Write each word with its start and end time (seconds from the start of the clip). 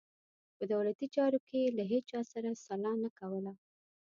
په 0.57 0.63
دولتي 0.71 1.05
چارو 1.15 1.39
کې 1.47 1.57
یې 1.63 1.69
له 1.77 1.83
هیچا 1.91 2.19
سره 2.31 2.49
سلا 2.65 2.93
نه 3.03 3.09
کوله. 3.19 3.53